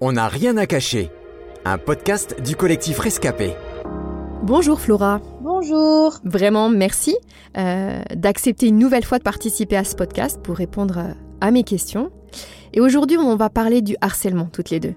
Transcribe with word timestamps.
On 0.00 0.12
n'a 0.12 0.26
rien 0.26 0.56
à 0.56 0.66
cacher. 0.66 1.10
Un 1.64 1.78
podcast 1.78 2.42
du 2.42 2.56
collectif 2.56 2.98
Rescapé. 2.98 3.54
Bonjour 4.42 4.80
Flora. 4.80 5.20
Bonjour. 5.40 6.18
Vraiment, 6.24 6.68
merci 6.68 7.16
euh, 7.56 8.02
d'accepter 8.14 8.66
une 8.66 8.78
nouvelle 8.78 9.04
fois 9.04 9.18
de 9.18 9.22
participer 9.22 9.76
à 9.76 9.84
ce 9.84 9.94
podcast 9.94 10.40
pour 10.42 10.56
répondre 10.56 10.98
euh, 10.98 11.12
à 11.40 11.52
mes 11.52 11.62
questions. 11.62 12.10
Et 12.72 12.80
aujourd'hui, 12.80 13.16
on 13.18 13.36
va 13.36 13.50
parler 13.50 13.82
du 13.82 13.94
harcèlement 14.00 14.46
toutes 14.46 14.70
les 14.70 14.80
deux. 14.80 14.94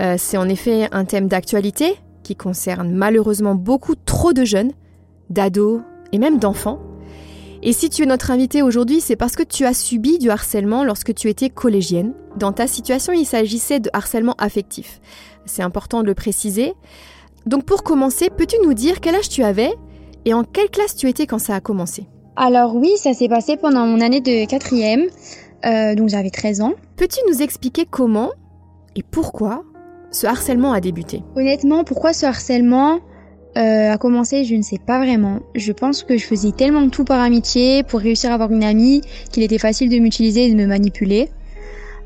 Euh, 0.00 0.14
c'est 0.16 0.38
en 0.38 0.48
effet 0.48 0.88
un 0.90 1.04
thème 1.04 1.28
d'actualité 1.28 1.96
qui 2.22 2.34
concerne 2.34 2.92
malheureusement 2.92 3.54
beaucoup 3.54 3.94
trop 3.94 4.32
de 4.32 4.44
jeunes, 4.44 4.72
d'ados 5.28 5.82
et 6.12 6.18
même 6.18 6.38
d'enfants. 6.38 6.80
Et 7.62 7.74
si 7.74 7.90
tu 7.90 8.02
es 8.02 8.06
notre 8.06 8.30
invité 8.30 8.62
aujourd'hui, 8.62 9.02
c'est 9.02 9.16
parce 9.16 9.36
que 9.36 9.42
tu 9.42 9.66
as 9.66 9.74
subi 9.74 10.18
du 10.18 10.30
harcèlement 10.30 10.82
lorsque 10.82 11.14
tu 11.14 11.28
étais 11.28 11.50
collégienne. 11.50 12.14
Dans 12.38 12.52
ta 12.52 12.66
situation, 12.66 13.12
il 13.12 13.26
s'agissait 13.26 13.80
de 13.80 13.90
harcèlement 13.92 14.34
affectif. 14.38 15.00
C'est 15.44 15.62
important 15.62 16.00
de 16.00 16.06
le 16.06 16.14
préciser. 16.14 16.72
Donc 17.44 17.64
pour 17.64 17.82
commencer, 17.82 18.30
peux-tu 18.30 18.56
nous 18.64 18.72
dire 18.72 19.00
quel 19.00 19.14
âge 19.14 19.28
tu 19.28 19.42
avais 19.42 19.74
et 20.24 20.32
en 20.32 20.42
quelle 20.42 20.70
classe 20.70 20.96
tu 20.96 21.06
étais 21.08 21.26
quand 21.26 21.38
ça 21.38 21.54
a 21.54 21.60
commencé? 21.60 22.06
Alors 22.36 22.74
oui, 22.76 22.92
ça 22.96 23.12
s'est 23.12 23.28
passé 23.28 23.58
pendant 23.58 23.86
mon 23.86 24.00
année 24.00 24.22
de 24.22 24.46
quatrième, 24.48 25.04
euh, 25.66 25.94
donc 25.94 26.08
j'avais 26.08 26.30
13 26.30 26.62
ans. 26.62 26.72
Peux-tu 26.96 27.20
nous 27.28 27.42
expliquer 27.42 27.84
comment 27.84 28.30
et 28.96 29.02
pourquoi 29.02 29.64
ce 30.10 30.26
harcèlement 30.26 30.72
a 30.72 30.80
débuté? 30.80 31.22
Honnêtement, 31.36 31.84
pourquoi 31.84 32.14
ce 32.14 32.24
harcèlement? 32.24 33.00
Euh, 33.56 33.92
a 33.92 33.98
commencé, 33.98 34.44
je 34.44 34.54
ne 34.54 34.62
sais 34.62 34.78
pas 34.78 34.98
vraiment. 34.98 35.40
Je 35.54 35.72
pense 35.72 36.02
que 36.02 36.16
je 36.16 36.24
faisais 36.24 36.52
tellement 36.52 36.82
de 36.82 36.90
tout 36.90 37.04
par 37.04 37.20
amitié 37.20 37.82
pour 37.82 38.00
réussir 38.00 38.30
à 38.30 38.34
avoir 38.34 38.52
une 38.52 38.64
amie 38.64 39.00
qu'il 39.32 39.42
était 39.42 39.58
facile 39.58 39.88
de 39.88 39.98
m'utiliser 39.98 40.46
et 40.46 40.50
de 40.50 40.56
me 40.56 40.66
manipuler. 40.66 41.28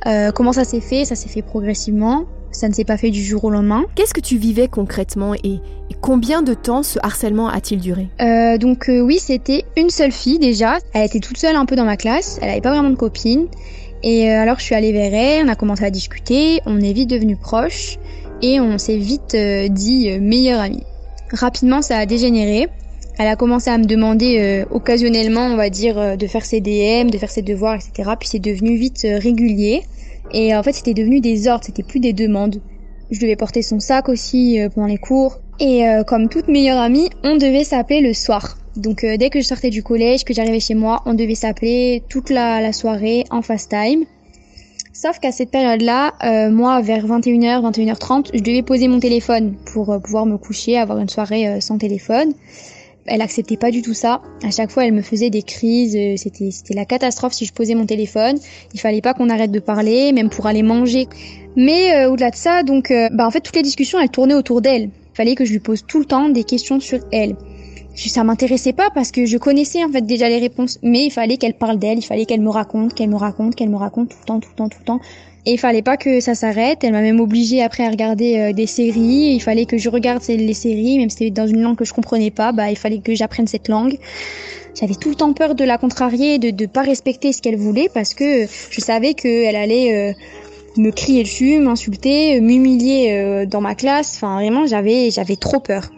Euh, 0.07 0.33
comment 0.33 0.53
ça 0.53 0.65
s'est 0.65 0.81
fait? 0.81 1.05
Ça 1.05 1.15
s'est 1.15 1.29
fait 1.29 1.43
progressivement. 1.43 2.25
Ça 2.51 2.69
ne 2.69 2.73
s'est 2.73 2.85
pas 2.85 2.97
fait 2.97 3.11
du 3.11 3.23
jour 3.23 3.45
au 3.45 3.51
lendemain. 3.51 3.85
Qu'est-ce 3.97 4.15
que 4.15 4.21
tu 4.21 4.37
vivais 4.37 4.69
concrètement 4.69 5.35
et, 5.35 5.55
et 5.55 5.97
combien 6.01 6.41
de 6.41 6.55
temps 6.55 6.85
ce 6.85 7.01
harcèlement 7.03 7.49
a-t-il 7.49 7.81
duré? 7.81 8.09
Euh, 8.21 8.59
Donc 8.59 8.89
euh, 8.89 9.01
oui, 9.01 9.19
c'était 9.19 9.65
une 9.77 9.91
seule 9.91 10.13
fille 10.13 10.39
déjà. 10.39 10.79
Elle 10.93 11.07
était 11.07 11.21
toute 11.21 11.37
seule 11.37 11.57
un 11.57 11.67
peu 11.67 11.75
dans 11.75 11.85
ma 11.85 11.97
classe. 11.97 12.39
Elle 12.41 12.49
n'avait 12.49 12.61
pas 12.61 12.71
vraiment 12.71 12.91
de 12.91 12.97
copine. 12.97 13.49
Et 14.05 14.31
euh, 14.31 14.41
alors 14.41 14.59
je 14.59 14.65
suis 14.65 14.75
allée 14.75 14.93
vers 14.93 15.15
elle, 15.15 15.47
on 15.47 15.49
a 15.49 15.57
commencé 15.57 15.83
à 15.83 15.91
discuter, 15.91 16.61
on 16.67 16.79
est 16.81 16.93
vite 16.93 17.09
devenus 17.09 17.39
proches 17.39 17.99
et 18.43 18.61
on 18.61 18.77
s'est 18.77 18.99
vite 18.99 19.35
euh, 19.35 19.69
dit 19.69 20.11
meilleure 20.21 20.61
amie. 20.61 20.85
Rapidement, 21.35 21.83
ça 21.83 21.99
a 21.99 22.07
dégénéré. 22.07 22.69
Elle 23.19 23.29
a 23.29 23.37
commencé 23.37 23.71
à 23.71 23.79
me 23.79 23.85
demander 23.85 24.39
euh, 24.39 24.65
occasionnellement, 24.71 25.47
on 25.47 25.57
va 25.57 25.71
dire, 25.71 25.99
euh, 25.99 26.17
de 26.17 26.27
faire 26.27 26.45
ses 26.45 26.61
DM, 26.61 27.11
de 27.11 27.19
faire 27.19 27.31
ses 27.31 27.43
devoirs, 27.43 27.75
etc. 27.77 28.11
Puis 28.19 28.29
c'est 28.31 28.41
devenu 28.41 28.77
vite 28.77 29.05
euh, 29.05 29.19
régulier. 29.19 29.83
Et 30.33 30.55
en 30.57 30.63
fait, 30.63 30.73
c'était 30.73 30.95
devenu 30.95 31.21
des 31.21 31.47
ordres, 31.47 31.65
c'était 31.65 31.83
plus 31.83 32.01
des 32.01 32.13
demandes. 32.13 32.61
Je 33.11 33.21
devais 33.21 33.37
porter 33.37 33.63
son 33.63 33.81
sac 33.81 34.09
aussi 34.09 34.61
euh, 34.61 34.69
pendant 34.69 34.87
les 34.87 34.99
cours. 34.99 35.39
Et 35.61 35.87
euh, 35.87 36.03
comme 36.03 36.29
toute 36.29 36.49
meilleure 36.49 36.79
amie, 36.79 37.11
on 37.23 37.37
devait 37.37 37.65
s'appeler 37.65 38.01
le 38.01 38.15
soir. 38.15 38.59
Donc 38.77 39.05
euh, 39.05 39.17
dès 39.17 39.31
que 39.31 39.41
je 39.41 39.47
sortais 39.47 39.71
du 39.71 39.83
collège, 39.83 40.25
que 40.25 40.35
j'arrivais 40.35 40.61
chez 40.61 40.75
moi, 40.75 41.03
on 41.07 41.15
devait 41.15 41.37
s'appeler 41.37 42.03
toute 42.09 42.31
la, 42.31 42.61
la 42.61 42.73
soirée 42.73 43.25
en 43.31 43.43
fast 43.43 43.71
time. 43.71 44.05
Sauf 44.97 45.19
qu'à 45.19 45.33
cette 45.33 45.51
période-là, 45.51 46.15
euh, 46.23 46.51
moi, 46.53 46.81
vers 46.81 47.05
21h, 47.05 47.69
21h30, 47.69 48.31
je 48.33 48.41
devais 48.41 48.63
poser 48.63 48.87
mon 48.87 49.01
téléphone 49.01 49.57
pour 49.73 49.91
euh, 49.91 49.99
pouvoir 49.99 50.25
me 50.25 50.39
coucher, 50.39 50.79
avoir 50.79 51.01
une 51.01 51.09
soirée 51.09 51.49
euh, 51.49 51.61
sans 51.61 51.79
téléphone. 51.79 52.33
Elle 53.07 53.21
acceptait 53.21 53.57
pas 53.57 53.73
du 53.73 53.83
tout 53.83 53.93
ça. 53.93 54.23
À 54.45 54.53
chaque 54.53 54.71
fois, 54.71 54.87
elle 54.87 54.93
me 54.93 55.03
faisait 55.03 55.31
des 55.31 55.43
crises. 55.43 55.97
euh, 55.97 56.15
C'était, 56.17 56.53
c'était 56.53 56.75
la 56.75 56.85
catastrophe 56.85 57.33
si 57.33 57.45
je 57.45 57.53
posais 57.53 57.75
mon 57.75 57.87
téléphone. 57.87 58.37
Il 58.73 58.79
fallait 58.79 59.01
pas 59.01 59.15
qu'on 59.15 59.31
arrête 59.31 59.51
de 59.51 59.59
parler, 59.59 60.13
même 60.13 60.31
pour 60.31 60.47
aller 60.47 60.63
manger. 60.63 61.09
Mais 61.57 62.07
au-delà 62.07 62.31
de 62.31 62.37
ça, 62.37 62.63
donc, 62.63 62.93
bah 63.13 63.27
en 63.27 63.31
fait, 63.31 63.41
toutes 63.41 63.55
les 63.55 63.63
discussions, 63.63 64.01
elles 64.01 64.11
tournaient 64.11 64.35
autour 64.35 64.61
d'elle. 64.61 64.85
Il 64.85 65.17
fallait 65.17 65.35
que 65.37 65.45
je 65.45 65.53
lui 65.53 65.61
pose 65.61 65.85
tout 65.87 65.99
le 66.01 66.05
temps 66.05 66.29
des 66.29 66.43
questions 66.43 66.81
sur 66.81 66.99
elle. 67.13 67.37
Ça 67.95 68.25
m'intéressait 68.25 68.73
pas 68.73 68.91
parce 68.95 69.13
que 69.13 69.25
je 69.25 69.39
connaissais 69.39 69.85
en 69.85 69.89
fait 69.89 70.03
déjà 70.03 70.29
les 70.29 70.39
réponses, 70.39 70.79
mais 70.83 71.07
il 71.07 71.11
fallait 71.11 71.37
qu'elle 71.37 71.55
parle 71.55 71.79
d'elle, 71.79 71.99
il 71.99 72.05
fallait 72.05 72.27
qu'elle 72.27 72.41
me 72.41 72.51
raconte, 72.51 72.93
qu'elle 72.95 73.09
me 73.09 73.17
raconte, 73.17 73.55
qu'elle 73.55 73.69
me 73.69 73.77
raconte 73.77 74.09
tout 74.09 74.17
le 74.21 74.27
temps, 74.27 74.41
tout 74.41 74.49
le 74.51 74.57
temps, 74.57 74.69
tout 74.69 74.79
le 74.81 74.85
temps. 74.85 75.01
Et 75.47 75.53
il 75.53 75.59
fallait 75.59 75.83
pas 75.83 75.97
que 75.97 76.21
ça 76.21 76.35
s'arrête. 76.35 76.83
Elle 76.83 76.93
m'a 76.93 77.03
même 77.03 77.21
obligée 77.21 77.63
après 77.63 77.85
à 77.85 77.91
regarder 77.91 78.39
euh, 78.39 78.53
des 78.53 78.67
séries. 78.67 79.35
Il 79.35 79.41
fallait 79.41 79.67
que 79.67 79.77
je 79.77 79.91
regarde 79.91 80.23
les 80.27 80.55
séries, 80.55 80.99
même 80.99 81.11
si 81.11 81.19
c'était 81.19 81.31
dans 81.31 81.47
une 81.47 81.61
langue 81.61 81.77
que 81.77 81.85
je 81.85 81.93
comprenais 81.93 82.31
pas. 82.31 82.53
Bah, 82.53 82.71
il 82.71 82.77
fallait 82.77 82.99
que 82.99 83.15
j'apprenne 83.15 83.47
cette 83.47 83.69
langue. 83.69 83.99
J'avais 84.75 84.95
tout 84.95 85.11
le 85.11 85.15
temps 85.15 85.33
peur 85.35 85.55
de 85.55 85.65
la 85.65 85.79
contrarier, 85.79 86.39
de 86.39 86.51
de 86.51 86.67
pas 86.67 86.83
respecter 86.83 87.33
ce 87.33 87.43
qu'elle 87.43 87.57
voulait 87.57 87.89
parce 87.93 88.15
que 88.15 88.47
je 88.71 88.81
savais 88.81 89.15
qu'elle 89.15 89.55
allait 89.55 89.95
euh, 89.95 90.13
me 90.79 90.91
crier 90.91 91.23
dessus, 91.23 91.61
m'insulter, 91.61 92.41
m'humilier 92.41 93.13
euh, 93.13 93.47
dans 93.47 93.61
ma 93.61 93.75
classe. 93.75 94.15
Enfin, 94.17 94.37
vraiment, 94.37 94.67
j'avais 94.67 95.11
j'avais 95.11 95.37
trop 95.37 95.61
peur. 95.61 95.91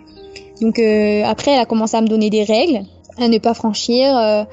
Donc 0.60 0.78
euh, 0.78 1.22
après, 1.24 1.52
elle 1.52 1.60
a 1.60 1.66
commencé 1.66 1.96
à 1.96 2.00
me 2.00 2.08
donner 2.08 2.30
des 2.30 2.44
règles 2.44 2.82
à 3.18 3.28
ne 3.28 3.38
pas 3.38 3.54
franchir. 3.54 4.16
euh, 4.16 4.44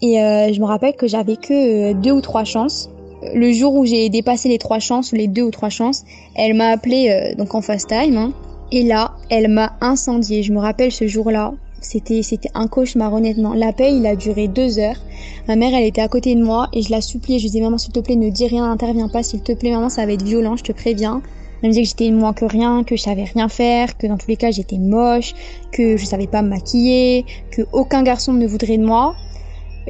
et 0.00 0.20
euh, 0.20 0.52
je 0.52 0.60
me 0.60 0.64
rappelle 0.66 0.94
que 0.94 1.08
j'avais 1.08 1.36
que 1.36 1.92
deux 1.92 2.12
ou 2.12 2.20
trois 2.20 2.44
chances. 2.44 2.88
Le 3.34 3.52
jour 3.52 3.74
où 3.74 3.84
j'ai 3.84 4.08
dépassé 4.10 4.48
les 4.48 4.58
trois 4.58 4.78
chances, 4.78 5.10
ou 5.12 5.16
les 5.16 5.26
deux 5.26 5.42
ou 5.42 5.50
trois 5.50 5.70
chances, 5.70 6.04
elle 6.36 6.54
m'a 6.54 6.68
appelé 6.68 7.10
euh, 7.10 7.34
donc 7.34 7.54
en 7.54 7.60
fast 7.62 7.88
time. 7.88 8.16
hein. 8.16 8.32
et 8.70 8.84
là, 8.84 9.12
elle 9.28 9.48
m'a 9.48 9.72
incendié. 9.80 10.42
Je 10.44 10.52
me 10.52 10.60
rappelle 10.60 10.92
ce 10.92 11.06
jour-là. 11.08 11.52
C'était 11.80 12.22
c'était 12.22 12.50
un 12.54 12.66
cauchemar 12.66 13.12
honnêtement. 13.12 13.54
L'appel 13.54 13.94
il 13.94 14.06
a 14.06 14.16
duré 14.16 14.48
deux 14.48 14.78
heures. 14.80 15.00
Ma 15.46 15.54
mère 15.56 15.74
elle 15.74 15.84
était 15.84 16.00
à 16.00 16.08
côté 16.08 16.34
de 16.34 16.42
moi 16.42 16.68
et 16.72 16.82
je 16.82 16.90
la 16.90 17.00
suppliais. 17.00 17.38
Je 17.38 17.44
lui 17.44 17.50
disais 17.50 17.62
maman 17.62 17.78
s'il 17.78 17.92
te 17.92 18.00
plaît 18.00 18.16
ne 18.16 18.30
dis 18.30 18.46
rien, 18.48 18.66
n'interviens 18.68 19.08
pas 19.08 19.22
s'il 19.22 19.42
te 19.42 19.52
plaît 19.52 19.70
maman 19.70 19.88
ça 19.88 20.04
va 20.04 20.12
être 20.12 20.24
violent, 20.24 20.56
je 20.56 20.64
te 20.64 20.72
préviens. 20.72 21.22
Elle 21.62 21.68
me 21.68 21.74
disait 21.74 21.82
que 21.82 21.88
j'étais 21.88 22.10
moins 22.10 22.32
que 22.32 22.44
rien, 22.44 22.84
que 22.84 22.96
je 22.96 23.02
savais 23.02 23.24
rien 23.24 23.48
faire, 23.48 23.96
que 23.96 24.06
dans 24.06 24.16
tous 24.16 24.28
les 24.28 24.36
cas 24.36 24.50
j'étais 24.50 24.78
moche, 24.78 25.34
que 25.72 25.96
je 25.96 26.04
savais 26.04 26.26
pas 26.26 26.42
me 26.42 26.48
maquiller, 26.48 27.24
que 27.50 27.62
aucun 27.72 28.02
garçon 28.02 28.32
ne 28.32 28.46
voudrait 28.46 28.78
de 28.78 28.84
moi. 28.84 29.14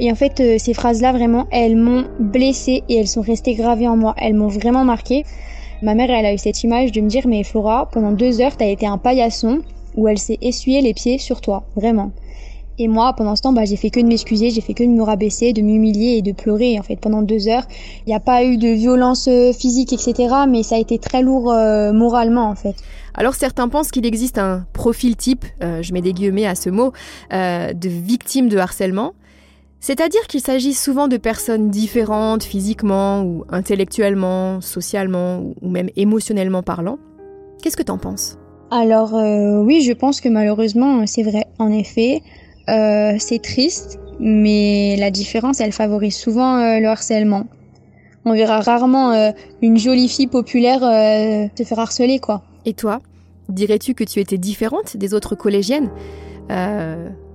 Et 0.00 0.10
en 0.12 0.14
fait, 0.14 0.40
euh, 0.40 0.58
ces 0.58 0.74
phrases-là, 0.74 1.12
vraiment, 1.12 1.46
elles 1.50 1.76
m'ont 1.76 2.04
blessée 2.20 2.84
et 2.88 2.96
elles 2.96 3.08
sont 3.08 3.20
restées 3.20 3.54
gravées 3.54 3.88
en 3.88 3.96
moi. 3.96 4.14
Elles 4.16 4.34
m'ont 4.34 4.48
vraiment 4.48 4.84
marquée. 4.84 5.24
Ma 5.82 5.94
mère, 5.94 6.10
elle 6.10 6.24
a 6.24 6.32
eu 6.32 6.38
cette 6.38 6.62
image 6.62 6.92
de 6.92 7.00
me 7.00 7.08
dire, 7.08 7.26
mais 7.26 7.42
Flora, 7.42 7.88
pendant 7.90 8.12
deux 8.12 8.40
heures, 8.40 8.56
t'as 8.56 8.66
été 8.66 8.86
un 8.86 8.98
paillasson 8.98 9.60
où 9.96 10.06
elle 10.08 10.18
s'est 10.18 10.38
essuyé 10.40 10.80
les 10.82 10.94
pieds 10.94 11.18
sur 11.18 11.40
toi, 11.40 11.64
vraiment. 11.74 12.12
Et 12.80 12.86
moi, 12.86 13.12
pendant 13.12 13.34
ce 13.34 13.42
temps, 13.42 13.52
bah, 13.52 13.64
j'ai 13.64 13.76
fait 13.76 13.90
que 13.90 13.98
de 13.98 14.06
m'excuser, 14.06 14.50
j'ai 14.50 14.60
fait 14.60 14.74
que 14.74 14.84
de 14.84 14.88
me 14.88 15.02
rabaisser, 15.02 15.52
de 15.52 15.62
m'humilier 15.62 16.16
et 16.18 16.22
de 16.22 16.30
pleurer. 16.30 16.78
En 16.78 16.82
fait, 16.84 16.96
pendant 16.96 17.22
deux 17.22 17.48
heures, 17.48 17.66
il 18.06 18.10
n'y 18.10 18.14
a 18.14 18.20
pas 18.20 18.44
eu 18.44 18.56
de 18.56 18.68
violence 18.68 19.26
euh, 19.26 19.52
physique, 19.52 19.92
etc. 19.92 20.44
Mais 20.48 20.62
ça 20.62 20.76
a 20.76 20.78
été 20.78 20.98
très 20.98 21.22
lourd 21.22 21.50
euh, 21.52 21.92
moralement, 21.92 22.48
en 22.48 22.54
fait. 22.54 22.76
Alors 23.14 23.34
certains 23.34 23.68
pensent 23.68 23.90
qu'il 23.90 24.06
existe 24.06 24.38
un 24.38 24.64
profil 24.72 25.16
type, 25.16 25.44
euh, 25.60 25.82
je 25.82 25.92
mets 25.92 26.02
des 26.02 26.12
guillemets 26.12 26.46
à 26.46 26.54
ce 26.54 26.70
mot, 26.70 26.92
euh, 27.32 27.72
de 27.72 27.88
victimes 27.88 28.48
de 28.48 28.58
harcèlement. 28.58 29.14
C'est-à-dire 29.80 30.24
qu'il 30.28 30.40
s'agit 30.40 30.72
souvent 30.74 31.08
de 31.08 31.16
personnes 31.16 31.70
différentes 31.70 32.44
physiquement 32.44 33.22
ou 33.22 33.44
intellectuellement, 33.48 34.60
socialement 34.60 35.40
ou- 35.62 35.68
même 35.68 35.88
émotionnellement 35.96 36.62
parlant. 36.62 36.98
Qu'est-ce 37.60 37.76
que 37.76 37.82
t'en 37.82 37.98
penses? 37.98 38.38
Alors 38.70 39.14
oui, 39.14 39.80
je 39.80 39.92
pense 39.92 40.20
que 40.20 40.28
malheureusement, 40.28 41.04
c'est 41.06 41.22
vrai. 41.22 41.46
En 41.58 41.72
effet, 41.72 42.22
euh, 42.68 43.16
c'est 43.18 43.42
triste, 43.42 43.98
mais 44.20 44.96
la 44.98 45.10
différence, 45.10 45.60
elle 45.60 45.72
favorise 45.72 46.16
souvent 46.16 46.56
euh, 46.56 46.80
le 46.80 46.88
harcèlement. 46.88 47.46
On 48.24 48.32
verra 48.34 48.60
rarement 48.60 49.12
euh, 49.12 49.30
une 49.62 49.78
jolie 49.78 50.08
fille 50.08 50.26
populaire 50.26 50.80
se 50.80 51.62
faire 51.64 51.78
harceler, 51.78 52.18
quoi. 52.18 52.42
Et 52.66 52.74
toi, 52.74 53.00
dirais-tu 53.48 53.94
que 53.94 54.04
tu 54.04 54.20
étais 54.20 54.38
différente 54.38 54.96
des 54.96 55.14
autres 55.14 55.34
collégiennes? 55.34 55.90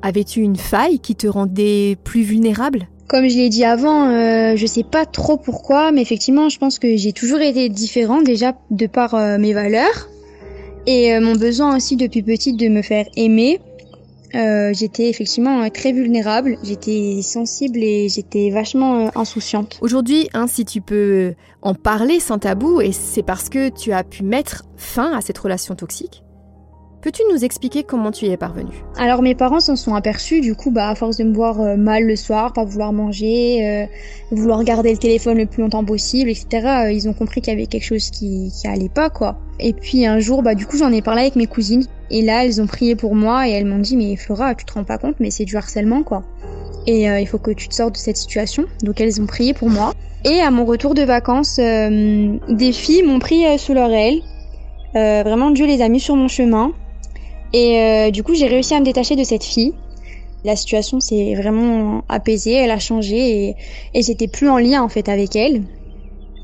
Avais-tu 0.01 0.41
une 0.41 0.57
faille 0.57 0.99
qui 0.99 1.15
te 1.15 1.27
rendait 1.27 1.95
plus 2.03 2.23
vulnérable? 2.23 2.87
Comme 3.07 3.27
je 3.27 3.37
l'ai 3.37 3.49
dit 3.49 3.63
avant, 3.63 4.09
euh, 4.09 4.55
je 4.55 4.65
sais 4.65 4.83
pas 4.83 5.05
trop 5.05 5.37
pourquoi, 5.37 5.91
mais 5.91 6.01
effectivement, 6.01 6.49
je 6.49 6.57
pense 6.57 6.79
que 6.79 6.95
j'ai 6.97 7.13
toujours 7.13 7.41
été 7.41 7.69
différente 7.69 8.23
déjà 8.23 8.55
de 8.71 8.87
par 8.87 9.13
euh, 9.13 9.37
mes 9.37 9.53
valeurs 9.53 10.09
et 10.87 11.13
euh, 11.13 11.21
mon 11.21 11.35
besoin 11.35 11.75
aussi 11.75 11.95
depuis 11.95 12.23
petite 12.23 12.57
de 12.57 12.69
me 12.69 12.81
faire 12.81 13.05
aimer. 13.15 13.59
Euh, 14.35 14.73
j'étais 14.73 15.09
effectivement 15.09 15.61
euh, 15.61 15.69
très 15.69 15.91
vulnérable, 15.91 16.57
j'étais 16.63 17.21
sensible 17.21 17.79
et 17.83 18.09
j'étais 18.09 18.49
vachement 18.49 19.05
euh, 19.05 19.09
insouciante. 19.15 19.77
Aujourd'hui, 19.81 20.27
hein, 20.33 20.47
si 20.47 20.65
tu 20.65 20.81
peux 20.81 21.35
en 21.61 21.75
parler 21.75 22.19
sans 22.19 22.39
tabou, 22.39 22.81
et 22.81 22.91
c'est 22.91 23.23
parce 23.23 23.49
que 23.49 23.69
tu 23.69 23.91
as 23.91 24.03
pu 24.03 24.23
mettre 24.23 24.63
fin 24.75 25.13
à 25.13 25.21
cette 25.21 25.37
relation 25.37 25.75
toxique, 25.75 26.23
peux-tu 27.03 27.21
nous 27.29 27.43
expliquer 27.43 27.83
comment 27.83 28.11
tu 28.11 28.25
y 28.25 28.29
es 28.29 28.37
parvenue 28.37 28.81
Alors 28.95 29.21
mes 29.21 29.35
parents 29.35 29.59
s'en 29.59 29.75
sont 29.75 29.93
aperçus, 29.93 30.39
du 30.39 30.55
coup, 30.55 30.71
bah 30.71 30.87
à 30.87 30.95
force 30.95 31.17
de 31.17 31.25
me 31.25 31.33
voir 31.33 31.59
euh, 31.59 31.75
mal 31.75 32.05
le 32.05 32.15
soir, 32.15 32.53
pas 32.53 32.63
vouloir 32.63 32.93
manger, 32.93 33.67
euh, 33.67 33.85
vouloir 34.31 34.63
garder 34.63 34.91
le 34.91 34.97
téléphone 34.97 35.37
le 35.37 35.45
plus 35.45 35.61
longtemps 35.61 35.83
possible, 35.83 36.29
etc. 36.29 36.47
euh, 36.85 36.91
ils 36.93 37.09
ont 37.09 37.13
compris 37.13 37.41
qu'il 37.41 37.51
y 37.51 37.57
avait 37.57 37.65
quelque 37.65 37.83
chose 37.83 38.09
qui 38.09 38.53
qui 38.57 38.67
allait 38.67 38.87
pas, 38.87 39.09
quoi. 39.09 39.37
Et 39.59 39.73
puis 39.73 40.05
un 40.05 40.19
jour, 40.19 40.43
bah 40.43 40.55
du 40.55 40.65
coup, 40.65 40.77
j'en 40.77 40.93
ai 40.93 41.01
parlé 41.01 41.23
avec 41.23 41.35
mes 41.35 41.45
cousines, 41.45 41.85
et 42.09 42.21
là, 42.21 42.45
elles 42.45 42.61
ont 42.61 42.67
prié 42.67 42.95
pour 42.95 43.15
moi 43.15 43.49
et 43.49 43.51
elles 43.51 43.65
m'ont 43.65 43.79
dit, 43.79 43.97
mais 43.97 44.15
Flora, 44.15 44.55
tu 44.55 44.63
te 44.63 44.71
rends 44.71 44.85
pas 44.85 44.97
compte, 44.97 45.15
mais 45.19 45.29
c'est 45.29 45.45
du 45.45 45.57
harcèlement, 45.57 46.03
quoi. 46.03 46.23
et 46.87 47.03
il 47.03 47.27
faut 47.27 47.37
que 47.37 47.51
tu 47.51 47.67
te 47.67 47.75
sortes 47.75 47.95
de 47.95 47.99
cette 47.99 48.17
situation. 48.17 48.63
Donc 48.81 49.01
elles 49.01 49.21
ont 49.21 49.25
prié 49.25 49.53
pour 49.53 49.69
moi. 49.69 49.93
Et 50.23 50.39
à 50.39 50.51
mon 50.51 50.63
retour 50.63 50.93
de 50.93 51.01
vacances, 51.01 51.57
des 51.57 52.71
filles 52.71 53.03
m'ont 53.03 53.19
pris 53.19 53.43
sous 53.59 53.73
leur 53.73 53.91
aile. 53.91 54.21
vraiment, 54.93 55.51
Dieu 55.51 55.65
les 55.65 55.81
a 55.81 55.89
mis 55.89 55.99
sur 55.99 56.15
mon 56.15 56.27
chemin. 56.27 56.71
Et 57.53 58.11
du 58.11 58.23
coup, 58.23 58.33
j'ai 58.33 58.47
réussi 58.47 58.73
à 58.73 58.79
me 58.79 58.85
détacher 58.85 59.15
de 59.15 59.23
cette 59.23 59.43
fille. 59.43 59.73
La 60.43 60.55
situation 60.55 60.99
s'est 60.99 61.35
vraiment 61.35 62.03
apaisée, 62.09 62.53
elle 62.53 62.71
a 62.71 62.79
changé 62.79 63.15
et, 63.17 63.55
et 63.93 64.01
j'étais 64.01 64.27
plus 64.27 64.49
en 64.49 64.57
lien 64.57 64.81
en 64.81 64.89
fait 64.89 65.07
avec 65.07 65.35
elle. 65.35 65.63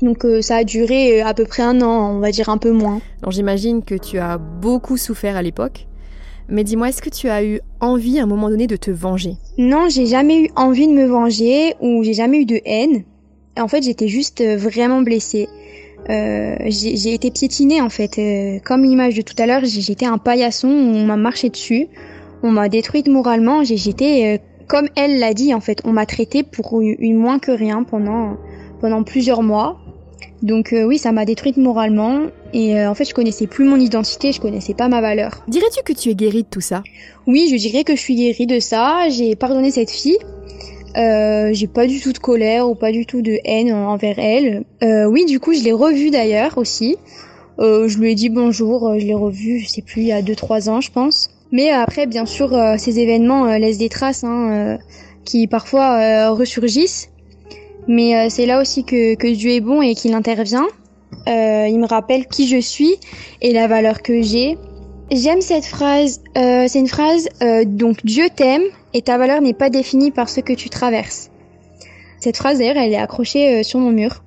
Donc 0.02 0.24
euh, 0.24 0.40
ça 0.40 0.56
a 0.56 0.64
duré 0.64 1.20
euh, 1.20 1.26
à 1.26 1.34
peu 1.34 1.44
près 1.44 1.62
un 1.62 1.80
an, 1.82 2.16
on 2.16 2.20
va 2.20 2.30
dire 2.30 2.48
un 2.48 2.58
peu 2.58 2.70
moins. 2.70 3.00
Alors 3.20 3.32
j'imagine 3.32 3.82
que 3.82 3.94
tu 3.94 4.18
as 4.18 4.38
beaucoup 4.38 4.96
souffert 4.96 5.36
à 5.36 5.42
l'époque. 5.42 5.86
Mais 6.48 6.64
dis-moi, 6.64 6.88
est-ce 6.88 7.02
que 7.02 7.10
tu 7.10 7.28
as 7.28 7.44
eu 7.44 7.60
envie 7.80 8.18
à 8.18 8.24
un 8.24 8.26
moment 8.26 8.48
donné 8.48 8.66
de 8.66 8.76
te 8.76 8.90
venger? 8.90 9.34
Non, 9.58 9.88
j'ai 9.88 10.06
jamais 10.06 10.44
eu 10.44 10.50
envie 10.56 10.88
de 10.88 10.92
me 10.92 11.06
venger 11.06 11.74
ou 11.80 12.02
j'ai 12.02 12.14
jamais 12.14 12.38
eu 12.38 12.46
de 12.46 12.60
haine. 12.64 13.04
En 13.58 13.68
fait, 13.68 13.82
j'étais 13.82 14.08
juste 14.08 14.40
euh, 14.40 14.56
vraiment 14.56 15.02
blessée. 15.02 15.48
Euh, 16.08 16.56
j'ai 16.66 17.14
été 17.14 17.30
piétinée 17.30 17.80
en 17.80 17.90
fait. 17.90 18.18
comme 18.64 18.84
l'image 18.84 19.14
de 19.14 19.22
tout 19.22 19.34
à 19.38 19.46
l'heure, 19.46 19.62
j'étais 19.64 20.06
un 20.06 20.18
paillasson, 20.18 20.68
on 20.68 21.04
m'a 21.04 21.16
marché 21.16 21.50
dessus, 21.50 21.88
on 22.42 22.50
m'a 22.50 22.68
détruite 22.68 23.08
moralement. 23.08 23.62
J'étais, 23.64 24.40
comme 24.66 24.88
elle 24.96 25.18
l'a 25.18 25.34
dit 25.34 25.52
en 25.54 25.60
fait, 25.60 25.82
on 25.84 25.92
m'a 25.92 26.06
traité 26.06 26.42
pour 26.42 26.80
une 26.80 27.16
moins 27.16 27.38
que 27.38 27.52
rien 27.52 27.84
pendant 27.84 28.36
pendant 28.80 29.02
plusieurs 29.04 29.42
mois. 29.42 29.78
Donc 30.42 30.72
euh, 30.72 30.84
oui, 30.84 30.98
ça 30.98 31.12
m'a 31.12 31.24
détruite 31.24 31.58
moralement 31.58 32.22
et 32.54 32.78
euh, 32.78 32.90
en 32.90 32.94
fait 32.94 33.04
je 33.04 33.14
connaissais 33.14 33.46
plus 33.46 33.66
mon 33.66 33.76
identité, 33.76 34.32
je 34.32 34.40
connaissais 34.40 34.72
pas 34.72 34.88
ma 34.88 35.00
valeur. 35.00 35.44
Dirais-tu 35.48 35.82
que 35.82 35.92
tu 35.92 36.08
es 36.08 36.14
guérie 36.14 36.44
de 36.44 36.48
tout 36.48 36.62
ça? 36.62 36.82
Oui, 37.26 37.48
je 37.50 37.56
dirais 37.56 37.84
que 37.84 37.94
je 37.94 38.00
suis 38.00 38.14
guérie 38.14 38.46
de 38.46 38.58
ça. 38.58 39.08
J'ai 39.10 39.36
pardonné 39.36 39.70
cette 39.70 39.90
fille. 39.90 40.18
Euh, 40.96 41.50
j'ai 41.52 41.66
pas 41.66 41.86
du 41.86 42.00
tout 42.00 42.12
de 42.12 42.18
colère 42.18 42.68
ou 42.68 42.74
pas 42.74 42.92
du 42.92 43.06
tout 43.06 43.22
de 43.22 43.38
haine 43.44 43.72
envers 43.72 44.18
elle. 44.18 44.64
Euh, 44.82 45.04
oui, 45.04 45.24
du 45.24 45.38
coup 45.40 45.52
je 45.54 45.62
l'ai 45.62 45.72
revue 45.72 46.10
d'ailleurs 46.10 46.58
aussi. 46.58 46.96
je 47.58 47.98
lui 47.98 48.12
ai 48.12 48.14
dit 48.14 48.28
bonjour, 48.28 48.98
je 48.98 49.06
l'ai 49.06 49.14
revue, 49.14 49.60
je 49.60 49.68
sais 49.68 49.82
plus, 49.82 50.02
il 50.02 50.08
y 50.08 50.12
a 50.12 50.22
2-3 50.22 50.68
ans 50.68 50.80
je 50.80 50.90
pense. 50.90 51.30
Mais 51.52 51.70
après, 51.70 52.06
bien 52.06 52.26
sûr, 52.26 52.56
ces 52.78 53.00
événements 53.00 53.44
laissent 53.56 53.78
des 53.78 53.88
traces 53.88 54.22
hein, 54.22 54.78
qui 55.24 55.46
parfois 55.46 56.30
ressurgissent. 56.30 57.10
Mais 57.90 58.16
euh, 58.16 58.26
c'est 58.30 58.46
là 58.46 58.60
aussi 58.60 58.84
que, 58.84 59.14
que 59.14 59.26
Dieu 59.26 59.50
est 59.50 59.60
bon 59.60 59.82
et 59.82 59.94
qu'il 59.94 60.14
intervient. 60.14 60.68
Euh, 61.28 61.66
il 61.68 61.78
me 61.78 61.86
rappelle 61.86 62.26
qui 62.26 62.46
je 62.46 62.60
suis 62.60 62.94
et 63.40 63.52
la 63.52 63.66
valeur 63.66 64.02
que 64.02 64.22
j'ai. 64.22 64.58
J'aime 65.10 65.40
cette 65.40 65.66
phrase. 65.66 66.20
Euh, 66.38 66.66
c'est 66.68 66.78
une 66.78 66.88
phrase 66.88 67.28
euh, 67.42 67.64
donc 67.64 68.04
Dieu 68.04 68.28
t'aime 68.34 68.62
et 68.94 69.02
ta 69.02 69.18
valeur 69.18 69.40
n'est 69.40 69.54
pas 69.54 69.68
définie 69.68 70.12
par 70.12 70.28
ce 70.28 70.40
que 70.40 70.52
tu 70.52 70.70
traverses. 70.70 71.30
Cette 72.20 72.36
phrase 72.36 72.58
d'ailleurs, 72.58 72.76
elle 72.76 72.92
est 72.92 72.98
accrochée 72.98 73.60
euh, 73.60 73.62
sur 73.64 73.80
mon 73.80 73.90
mur. 73.90 74.22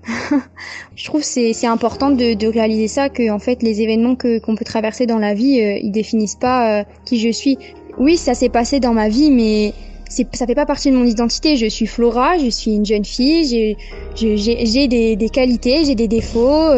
je 0.96 1.06
trouve 1.06 1.24
c'est 1.24 1.54
c'est 1.54 1.68
important 1.68 2.10
de, 2.10 2.34
de 2.34 2.48
réaliser 2.48 2.90
ça 2.90 3.08
que 3.08 3.32
en 3.32 3.40
fait 3.40 3.64
les 3.64 3.82
événements 3.82 4.16
que 4.16 4.40
qu'on 4.40 4.56
peut 4.56 4.66
traverser 4.66 5.06
dans 5.06 5.20
la 5.20 5.34
vie, 5.34 5.80
ils 5.82 5.92
définissent 5.92 6.36
pas 6.36 6.84
qui 7.06 7.18
je 7.18 7.30
suis. 7.30 7.58
Oui, 7.98 8.18
ça 8.18 8.34
s'est 8.34 8.50
passé 8.50 8.82
dans 8.82 8.94
ma 8.94 9.08
vie, 9.08 9.32
mais 9.32 9.74
ça 10.10 10.46
fait 10.46 10.56
pas 10.56 10.66
partie 10.66 10.92
de 10.92 10.98
mon 10.98 11.06
identité. 11.06 11.56
Je 11.56 11.68
suis 11.68 11.86
Flora, 11.86 12.38
je 12.40 12.50
suis 12.50 12.76
une 12.76 12.86
jeune 12.86 13.06
fille, 13.06 13.78
j'ai 14.16 14.88
des, 14.88 15.16
des, 15.16 15.30
qualités, 15.30 15.86
j'ai 15.86 15.96
des 15.96 16.10
défauts. 16.10 16.72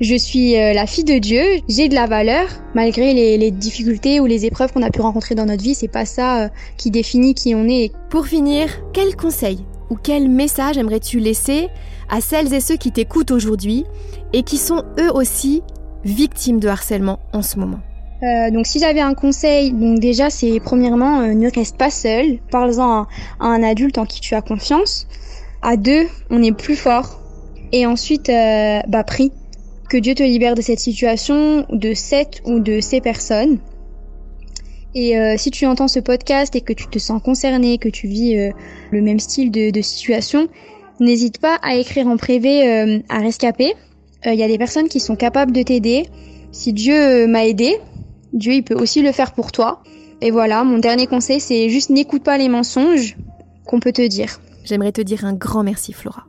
Je 0.00 0.14
suis 0.14 0.56
euh, 0.56 0.72
la 0.72 0.86
fille 0.86 1.04
de 1.04 1.18
Dieu, 1.18 1.42
j'ai 1.68 1.88
de 1.88 1.94
la 1.94 2.06
valeur 2.06 2.48
malgré 2.74 3.12
les, 3.12 3.36
les 3.36 3.50
difficultés 3.50 4.18
ou 4.18 4.26
les 4.26 4.46
épreuves 4.46 4.72
qu'on 4.72 4.82
a 4.82 4.90
pu 4.90 5.02
rencontrer 5.02 5.34
dans 5.34 5.44
notre 5.44 5.62
vie. 5.62 5.74
C'est 5.74 5.88
pas 5.88 6.06
ça 6.06 6.44
euh, 6.44 6.48
qui 6.78 6.90
définit 6.90 7.34
qui 7.34 7.54
on 7.54 7.68
est. 7.68 7.92
Pour 8.08 8.26
finir, 8.26 8.68
quel 8.94 9.14
conseil 9.14 9.64
ou 9.90 9.96
quel 9.96 10.30
message 10.30 10.78
aimerais-tu 10.78 11.18
laisser 11.18 11.68
à 12.08 12.20
celles 12.20 12.54
et 12.54 12.60
ceux 12.60 12.76
qui 12.76 12.92
t'écoutent 12.92 13.30
aujourd'hui 13.30 13.84
et 14.32 14.42
qui 14.42 14.56
sont 14.56 14.84
eux 14.98 15.10
aussi 15.12 15.62
victimes 16.04 16.60
de 16.60 16.68
harcèlement 16.68 17.18
en 17.32 17.42
ce 17.42 17.58
moment? 17.58 17.80
Euh, 18.22 18.50
donc 18.50 18.66
si 18.66 18.78
j'avais 18.78 19.00
un 19.00 19.14
conseil, 19.14 19.72
donc 19.72 19.98
déjà 19.98 20.28
c'est 20.28 20.60
premièrement 20.60 21.20
euh, 21.20 21.34
ne 21.34 21.50
reste 21.50 21.76
pas 21.76 21.90
seul, 21.90 22.38
parle-en 22.50 23.02
à, 23.02 23.46
un 23.46 23.62
adulte 23.62 23.98
en 23.98 24.04
qui 24.04 24.20
tu 24.20 24.34
as 24.34 24.42
confiance. 24.42 25.06
À 25.62 25.76
deux, 25.76 26.06
on 26.30 26.42
est 26.42 26.52
plus 26.52 26.76
fort. 26.76 27.20
Et 27.72 27.86
ensuite, 27.86 28.28
euh, 28.28 28.80
bah 28.88 29.04
prie 29.04 29.32
que 29.90 29.96
Dieu 29.98 30.14
te 30.14 30.22
libère 30.22 30.54
de 30.54 30.62
cette 30.62 30.78
situation, 30.78 31.66
de 31.68 31.92
cette 31.94 32.40
ou 32.46 32.60
de 32.60 32.80
ces 32.80 33.00
personnes. 33.00 33.58
Et 34.94 35.14
si 35.36 35.50
tu 35.50 35.66
entends 35.66 35.88
ce 35.88 36.00
podcast 36.00 36.56
et 36.56 36.62
que 36.62 36.72
tu 36.72 36.88
te 36.88 36.98
sens 36.98 37.22
concerné, 37.22 37.78
que 37.78 37.88
tu 37.88 38.08
vis 38.08 38.50
le 38.90 39.02
même 39.02 39.20
style 39.20 39.50
de, 39.50 39.80
situation, 39.82 40.48
n'hésite 40.98 41.38
pas 41.38 41.58
à 41.62 41.74
écrire 41.76 42.08
en 42.08 42.16
privé 42.16 43.02
à 43.08 43.18
Rescapé. 43.18 43.74
Il 44.24 44.34
y 44.34 44.42
a 44.42 44.48
des 44.48 44.58
personnes 44.58 44.88
qui 44.88 44.98
sont 44.98 45.14
capables 45.16 45.52
de 45.52 45.62
t'aider. 45.62 46.06
Si 46.50 46.72
Dieu 46.72 47.26
m'a 47.28 47.46
aidé, 47.46 47.78
Dieu, 48.32 48.54
il 48.54 48.62
peut 48.62 48.74
aussi 48.74 49.02
le 49.02 49.12
faire 49.12 49.32
pour 49.32 49.52
toi. 49.52 49.82
Et 50.20 50.30
voilà, 50.30 50.64
mon 50.64 50.78
dernier 50.78 51.06
conseil, 51.06 51.40
c'est 51.40 51.68
juste 51.68 51.90
n'écoute 51.90 52.22
pas 52.22 52.38
les 52.38 52.48
mensonges 52.48 53.16
qu'on 53.66 53.80
peut 53.80 53.92
te 53.92 54.06
dire. 54.06 54.40
J'aimerais 54.64 54.92
te 54.92 55.00
dire 55.00 55.24
un 55.24 55.32
grand 55.34 55.62
merci, 55.62 55.92
Flora. 55.92 56.26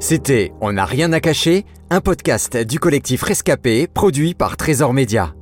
C'était 0.00 0.52
On 0.60 0.72
n'a 0.72 0.84
rien 0.84 1.12
à 1.12 1.18
cacher, 1.18 1.64
un 1.90 2.00
podcast 2.00 2.56
du 2.56 2.78
collectif 2.78 3.22
Rescapé, 3.22 3.88
produit 3.88 4.34
par 4.34 4.56
Trésor 4.56 4.94
Média. 4.94 5.34